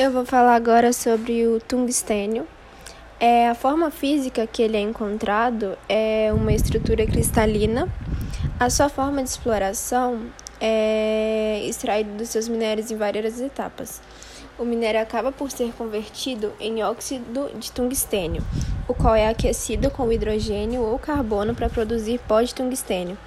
Eu 0.00 0.12
vou 0.12 0.24
falar 0.24 0.54
agora 0.54 0.92
sobre 0.92 1.44
o 1.48 1.58
tungstênio. 1.58 2.46
É, 3.18 3.48
a 3.48 3.54
forma 3.56 3.90
física 3.90 4.46
que 4.46 4.62
ele 4.62 4.76
é 4.76 4.80
encontrado 4.80 5.76
é 5.88 6.30
uma 6.32 6.52
estrutura 6.52 7.04
cristalina. 7.04 7.92
A 8.60 8.70
sua 8.70 8.88
forma 8.88 9.20
de 9.24 9.28
exploração 9.28 10.26
é 10.60 11.64
extraído 11.66 12.12
dos 12.12 12.28
seus 12.28 12.46
minérios 12.46 12.92
em 12.92 12.96
várias 12.96 13.40
etapas. 13.40 14.00
O 14.56 14.64
minério 14.64 15.00
acaba 15.00 15.32
por 15.32 15.50
ser 15.50 15.72
convertido 15.72 16.52
em 16.60 16.80
óxido 16.84 17.50
de 17.56 17.72
tungstênio, 17.72 18.44
o 18.86 18.94
qual 18.94 19.16
é 19.16 19.28
aquecido 19.28 19.90
com 19.90 20.12
hidrogênio 20.12 20.80
ou 20.80 20.96
carbono 20.96 21.56
para 21.56 21.68
produzir 21.68 22.20
pó 22.20 22.40
de 22.40 22.54
tungstênio. 22.54 23.18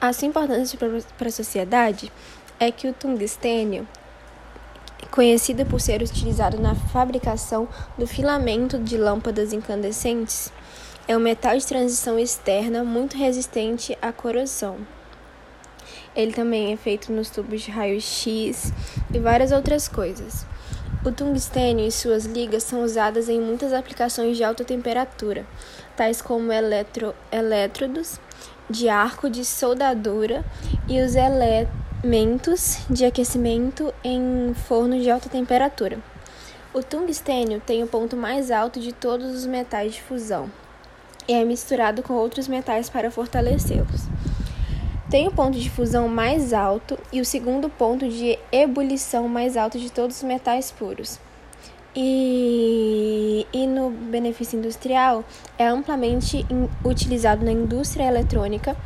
A 0.00 0.10
sua 0.10 0.26
importância 0.26 0.78
para 1.18 1.28
a 1.28 1.30
sociedade 1.30 2.10
é 2.58 2.70
que 2.70 2.88
o 2.88 2.94
tungstênio 2.94 3.86
conhecido 5.10 5.64
por 5.64 5.80
ser 5.80 6.02
utilizado 6.02 6.60
na 6.60 6.74
fabricação 6.74 7.68
do 7.96 8.06
filamento 8.06 8.78
de 8.78 8.96
lâmpadas 8.96 9.52
incandescentes, 9.52 10.52
é 11.06 11.16
um 11.16 11.20
metal 11.20 11.56
de 11.56 11.66
transição 11.66 12.18
externa 12.18 12.82
muito 12.82 13.16
resistente 13.16 13.96
à 14.00 14.12
corrosão. 14.12 14.78
Ele 16.16 16.32
também 16.32 16.72
é 16.72 16.76
feito 16.76 17.12
nos 17.12 17.28
tubos 17.28 17.62
de 17.62 17.70
raio-x 17.70 18.72
e 19.12 19.18
várias 19.18 19.52
outras 19.52 19.88
coisas. 19.88 20.46
O 21.04 21.12
tungstênio 21.12 21.86
e 21.86 21.92
suas 21.92 22.24
ligas 22.24 22.62
são 22.62 22.82
usadas 22.82 23.28
em 23.28 23.40
muitas 23.40 23.72
aplicações 23.72 24.36
de 24.36 24.44
alta 24.44 24.64
temperatura, 24.64 25.44
tais 25.96 26.22
como 26.22 26.50
eletro, 26.50 27.14
elétrodos 27.30 28.18
de 28.70 28.88
arco 28.88 29.28
de 29.28 29.44
soldadura 29.44 30.44
e 30.88 31.00
os 31.02 31.14
elétrodos 31.14 31.83
mentos 32.04 32.80
de 32.90 33.06
aquecimento 33.06 33.92
em 34.04 34.52
fornos 34.52 35.02
de 35.02 35.10
alta 35.10 35.30
temperatura. 35.30 35.98
O 36.74 36.82
tungstênio 36.82 37.62
tem 37.64 37.82
o 37.82 37.86
ponto 37.86 38.14
mais 38.14 38.50
alto 38.50 38.78
de 38.78 38.92
todos 38.92 39.34
os 39.34 39.46
metais 39.46 39.94
de 39.94 40.02
fusão 40.02 40.50
e 41.26 41.32
é 41.32 41.42
misturado 41.42 42.02
com 42.02 42.12
outros 42.12 42.46
metais 42.46 42.90
para 42.90 43.10
fortalecê-los. 43.10 44.02
Tem 45.10 45.26
o 45.26 45.32
ponto 45.32 45.58
de 45.58 45.70
fusão 45.70 46.06
mais 46.06 46.52
alto 46.52 46.98
e 47.10 47.22
o 47.22 47.24
segundo 47.24 47.70
ponto 47.70 48.06
de 48.06 48.38
ebulição 48.52 49.26
mais 49.26 49.56
alto 49.56 49.78
de 49.78 49.90
todos 49.90 50.18
os 50.18 50.22
metais 50.24 50.70
puros. 50.70 51.18
E, 51.96 53.46
e 53.52 53.66
no 53.68 53.90
benefício 53.90 54.58
industrial 54.58 55.24
é 55.56 55.66
amplamente 55.66 56.44
utilizado 56.84 57.44
na 57.44 57.52
indústria 57.52 58.04
eletrônica 58.04 58.76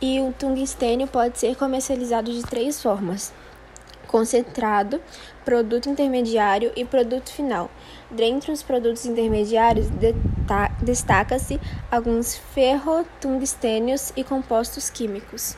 e 0.00 0.18
o 0.20 0.32
tungstênio 0.32 1.06
pode 1.06 1.38
ser 1.38 1.56
comercializado 1.56 2.32
de 2.32 2.42
três 2.42 2.82
formas: 2.82 3.34
concentrado, 4.06 5.00
produto 5.44 5.90
intermediário 5.90 6.72
e 6.74 6.84
produto 6.86 7.30
final. 7.30 7.70
Dentre 8.10 8.50
os 8.50 8.62
produtos 8.62 9.04
intermediários, 9.04 9.88
destaca-se 10.80 11.60
alguns 11.90 12.34
ferrotungstênios 12.34 14.12
e 14.16 14.24
compostos 14.24 14.88
químicos. 14.88 15.56